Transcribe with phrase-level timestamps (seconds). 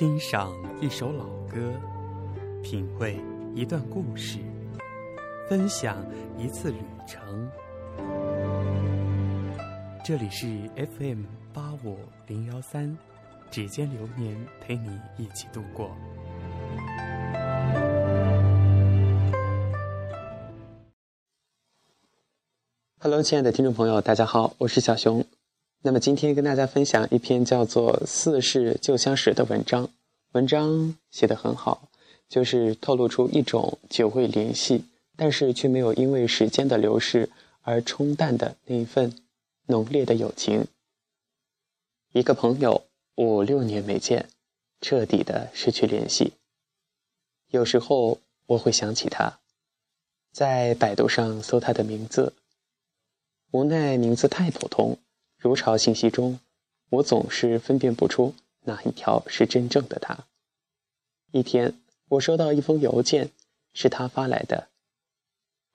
[0.00, 1.74] 欣赏一首老歌，
[2.62, 3.20] 品味
[3.54, 4.38] 一段故事，
[5.46, 6.02] 分享
[6.38, 7.46] 一次旅程。
[10.02, 10.46] 这里是
[10.96, 12.96] FM 八五零幺三，
[13.50, 15.94] 指尖流年陪你一起度过。
[23.00, 25.26] Hello，亲爱的听众朋友，大家好，我是小熊。
[25.82, 29.88] 那么今天跟大家分享一篇叫做《似是旧相识》的文章。
[30.32, 31.88] 文章写得很好，
[32.28, 34.84] 就是透露出一种久未联系，
[35.16, 37.30] 但是却没有因为时间的流逝
[37.62, 39.16] 而冲淡的那一份
[39.68, 40.66] 浓烈的友情。
[42.12, 44.28] 一个朋友五六年没见，
[44.82, 46.34] 彻底的失去联系。
[47.48, 49.40] 有时候我会想起他，
[50.30, 52.34] 在百度上搜他的名字，
[53.50, 54.98] 无奈名字太普通。
[55.40, 56.38] 如潮信息中，
[56.90, 60.26] 我总是分辨不出哪一条是真正的他。
[61.32, 61.72] 一天，
[62.10, 63.30] 我收到一封邮件，
[63.72, 64.68] 是他发来的。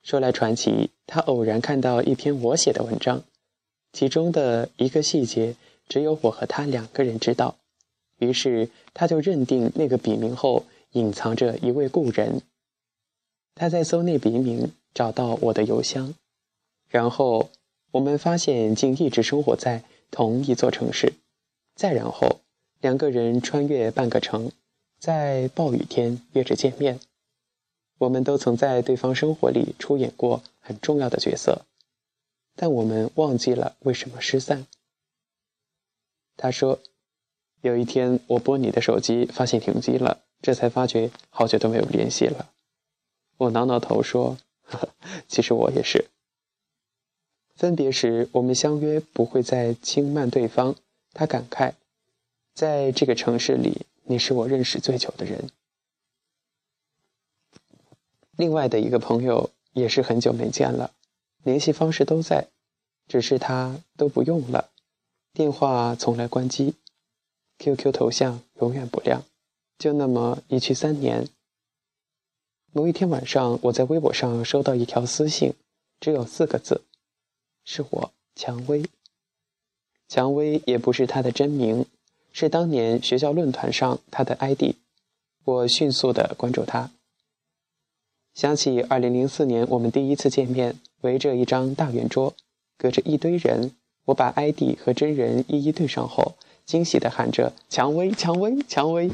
[0.04, 3.24] 说来传奇，他偶然看到一篇我写的文章，
[3.92, 5.56] 其中的一个细节
[5.88, 7.56] 只有我和他两个人知道，
[8.18, 12.40] 于是他就认定那个笔名后隐藏着一位故人。
[13.56, 16.14] 他在搜那笔名，找到我的邮箱，
[16.88, 17.50] 然后。
[17.96, 21.14] 我们发现竟一直生活在同一座城市，
[21.74, 22.40] 再然后
[22.78, 24.52] 两个人穿越半个城，
[24.98, 27.00] 在暴雨天约着见面。
[27.96, 31.62] 我们都曾在对方生活里出演过很重要的角色，
[32.54, 34.66] 但我们忘记了为什么失散。
[36.36, 36.80] 他说
[37.62, 42.50] ：“有一天我拨你的手机，发现停机了，这才发觉好久都没有联系了。”
[43.38, 44.88] 我挠挠头说：“呵呵，
[45.26, 46.10] 其实我也是。”
[47.56, 50.76] 分别时，我们相约不会再轻慢对方。
[51.14, 51.72] 他感慨，
[52.52, 55.48] 在这个城市里，你是我认识最久的人。
[58.36, 60.92] 另外的一个朋友也是很久没见了，
[61.42, 62.48] 联系方式都在，
[63.08, 64.68] 只是他都不用了，
[65.32, 66.74] 电话从来关机
[67.58, 69.24] ，QQ 头像永远不亮，
[69.78, 71.26] 就那么一去三年。
[72.72, 75.54] 某一天晚上，我在微博上收到一条私信，
[75.98, 76.82] 只有四个字。
[77.66, 78.84] 是我，蔷薇。
[80.08, 81.84] 蔷薇也不是他的真名，
[82.32, 84.76] 是当年学校论坛上他的 ID。
[85.44, 86.92] 我迅速的关注他，
[88.34, 92.34] 想起二零零四年我们第一次见面，围着一张大圆桌，
[92.78, 93.72] 隔着一堆人，
[94.04, 99.10] 我把 ID 和真人一一对上后，惊喜的喊着“蔷薇，蔷薇，蔷薇”。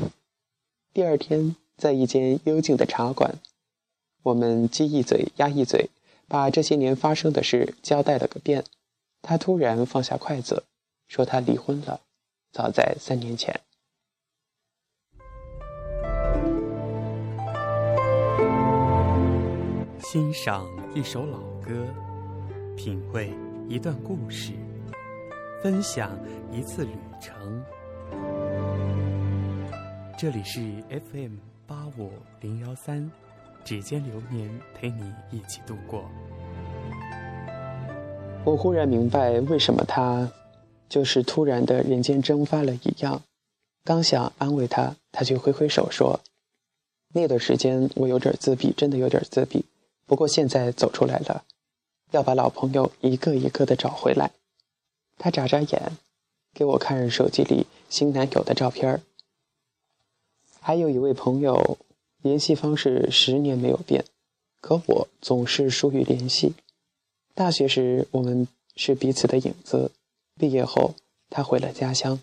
[0.92, 3.38] 第二天，在一间幽静的茶馆，
[4.24, 5.88] 我们鸡一嘴，鸭一嘴。
[6.32, 8.64] 把这些年发生的事交代了个遍，
[9.20, 10.64] 他突然放下筷子，
[11.06, 12.00] 说他离婚了，
[12.50, 13.60] 早在三年前。
[20.00, 21.86] 欣赏一首老歌，
[22.78, 23.30] 品味
[23.68, 24.54] 一段故事，
[25.62, 26.18] 分享
[26.50, 27.62] 一次旅程。
[30.16, 30.82] 这里是
[31.12, 32.10] FM 八五
[32.40, 33.21] 零幺三。
[33.64, 36.04] 指尖流年，陪你一起度过。
[38.44, 40.32] 我忽然明白，为什么他
[40.88, 43.22] 就是突然的人间蒸发了一样。
[43.84, 46.20] 刚想安慰他，他却挥挥手说
[47.14, 49.64] ：“那段时间我有点自闭，真的有点自闭。
[50.06, 51.44] 不过现在走出来了，
[52.10, 54.32] 要把老朋友一个一个的找回来。”
[55.18, 55.96] 他眨眨眼，
[56.52, 59.02] 给我看手机里新男友的照片
[60.60, 61.78] 还有一位朋友。
[62.22, 64.04] 联系方式十年没有变，
[64.60, 66.54] 可我总是疏于联系。
[67.34, 68.46] 大学时我们
[68.76, 69.90] 是彼此的影子，
[70.38, 70.94] 毕业后
[71.28, 72.20] 他回了家乡。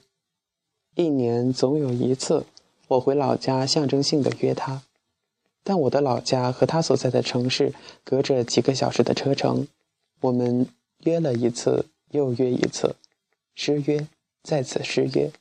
[0.95, 2.45] 一年总有一次，
[2.87, 4.83] 我回老家，象征性的约他。
[5.63, 7.73] 但我的老家和他所在的城市
[8.03, 9.67] 隔着几个小时的车程，
[10.21, 10.67] 我们
[11.03, 12.95] 约了一次又约一次，
[13.53, 14.07] 失约
[14.41, 15.31] 再次失约，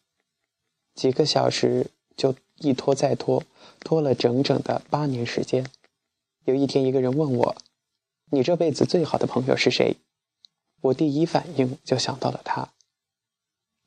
[0.94, 3.43] 几个小时就一拖再拖。
[3.81, 5.64] 拖了整整的八年时间。
[6.44, 7.56] 有一天，一个人问我
[8.32, 9.96] ：“你这辈子最好的朋友是谁？”
[10.82, 12.70] 我第一反应就想到了他。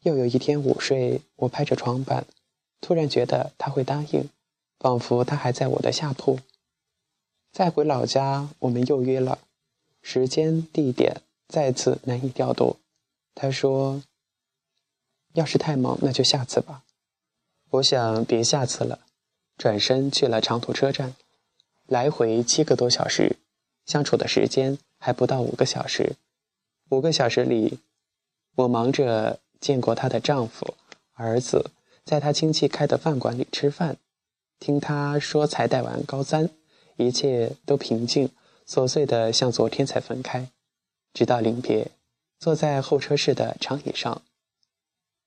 [0.03, 2.25] 又有一天午睡，我拍着床板，
[2.79, 4.29] 突然觉得他会答应，
[4.79, 6.39] 仿佛他还在我的下铺。
[7.51, 9.39] 再回老家，我们又约了，
[10.01, 12.77] 时间地点再次难以调度。
[13.35, 14.01] 他说
[15.33, 16.83] ：“要是太忙，那就下次吧。”
[17.71, 18.99] 我想别下次了。
[19.57, 21.15] 转身去了长途车站，
[21.85, 23.37] 来回七个多小时，
[23.85, 26.15] 相处的时间还不到五个小时。
[26.89, 27.79] 五个小时里，
[28.55, 30.73] 我忙着见过她的丈夫、
[31.13, 31.69] 儿子，
[32.03, 33.97] 在她亲戚开的饭馆里吃饭，
[34.59, 36.49] 听他说才带完高三，
[36.97, 38.31] 一切都平静，
[38.67, 40.49] 琐碎的像昨天才分开。
[41.13, 41.91] 直到临别，
[42.39, 44.23] 坐在候车室的长椅上，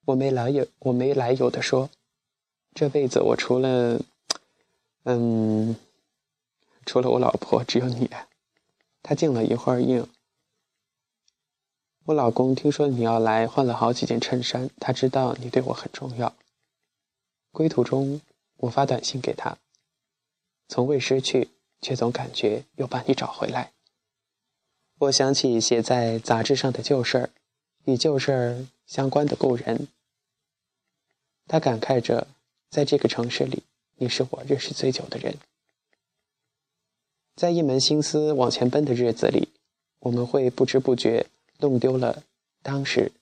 [0.06, 1.90] 我没来由我没来由的说
[2.74, 4.00] ：“这辈子我除了，
[5.04, 5.76] 嗯，
[6.84, 8.10] 除了我老婆，只有你。”
[9.00, 10.08] 他静了一会儿，应
[12.06, 14.70] ：“我老公听说你要来，换了好几件衬衫。
[14.80, 16.34] 他知道你对我很重要。”
[17.52, 18.20] 归途中，
[18.56, 19.58] 我发短信给他，
[20.66, 21.50] 从未失去，
[21.80, 23.72] 却总感觉又把你找回来。
[24.98, 27.30] 我想起写在杂志上的旧事儿，
[27.84, 29.86] 与旧事儿相关的故人。
[31.46, 32.26] 他感慨着，
[32.74, 33.62] 在这个城市里，
[33.98, 35.36] 你是我认识最久的人。
[37.36, 39.50] 在一门心思往前奔的日子里，
[40.00, 41.26] 我们会不知不觉
[41.60, 42.24] 弄丢了
[42.64, 43.12] 当时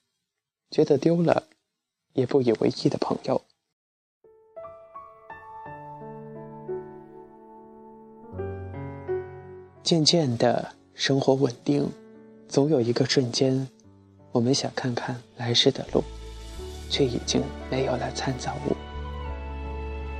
[0.71, 1.43] 觉得丢了
[2.13, 3.43] 也不以为意的朋友。
[9.83, 11.91] 渐渐的，生活稳定，
[12.49, 13.69] 总有一个瞬间，
[14.31, 16.03] 我们想看看来时的路，
[16.89, 18.92] 却已经没有了参照物。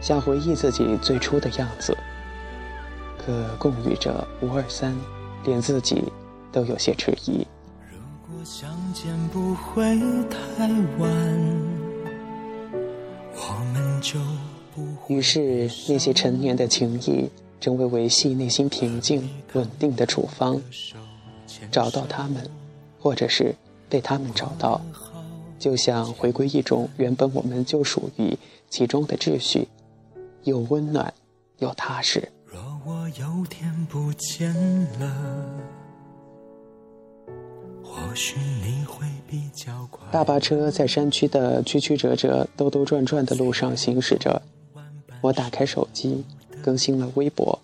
[0.04, 1.98] 想回忆自己最初的样子，
[3.18, 4.94] 可共语着五二三，
[5.46, 6.04] 连自己
[6.52, 7.48] 都有些迟疑。
[7.90, 7.98] 如
[8.28, 9.98] 果相见不会
[10.30, 10.68] 太
[11.00, 11.10] 晚，
[13.34, 14.20] 我们就
[14.76, 17.30] 不于是那些陈年的情谊。
[17.62, 20.62] 成为维系内心平静稳定的处方，
[21.72, 22.46] 找到他们，
[23.00, 23.56] 或者是
[23.88, 24.82] 被他们找到，
[25.58, 28.38] 就像回归一种原本我们就属于
[28.70, 29.70] 其中的秩序，
[30.44, 31.14] 又温暖
[31.60, 32.32] 又踏实。
[32.46, 34.54] 若我有天不见
[35.00, 35.46] 了，
[37.84, 40.08] 或许你会比较快。
[40.12, 44.42] 大巴车在山区的曲曲折折、兜兜转转的路上行驶着，
[45.22, 46.24] 我打开手机。
[46.62, 47.60] 更新了微博，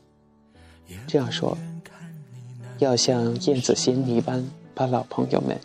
[1.07, 1.57] 这样说：
[2.79, 4.45] 要像燕子衔泥般
[4.75, 5.57] 把老朋友们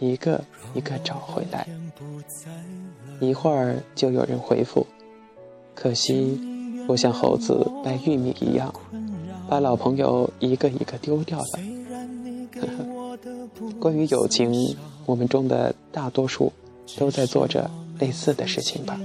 [0.00, 0.42] 一个
[0.74, 1.68] 一个找回来。
[3.20, 4.84] 一会儿就有人回复，
[5.72, 6.36] 可惜
[6.90, 8.74] 我像猴子掰玉米一样，
[9.48, 11.44] 把老朋友一个一个丢掉了。
[13.78, 14.76] 关于友情，
[15.06, 16.52] 我们中的大多数
[16.98, 17.70] 都在做着
[18.00, 18.98] 类似的事情吧。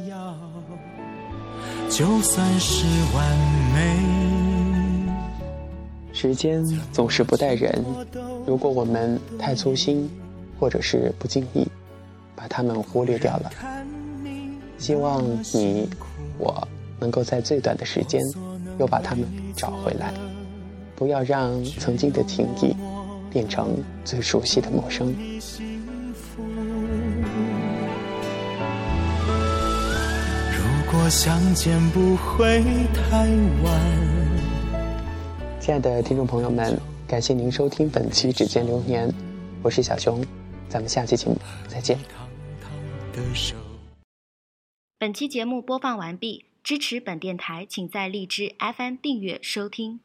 [1.87, 3.37] 就算是完
[3.75, 4.01] 美。
[6.11, 7.85] 时间总是不待人，
[8.47, 10.09] 如果我们太粗心，
[10.59, 11.67] 或者是不经意，
[12.35, 13.51] 把他们忽略掉了。
[14.79, 15.23] 希望
[15.53, 15.87] 你
[16.39, 16.67] 我
[17.05, 18.19] 能够在最短的时间，
[18.79, 20.11] 又把他们找回来，
[20.95, 22.75] 不要让曾经的情谊
[23.29, 25.13] 变成最熟悉的陌生。
[30.49, 32.63] 如果相见不会
[32.95, 33.27] 太
[33.63, 33.81] 晚。
[35.59, 36.75] 亲爱的听众朋友们，
[37.07, 39.07] 感谢您收听本期《指尖流年》，
[39.61, 40.25] 我是小熊，
[40.67, 41.37] 咱们下期节目
[41.67, 41.99] 再见。
[44.97, 49.99] 本期节目播放完毕，支持本电台，请在荔枝 FM 订阅收听。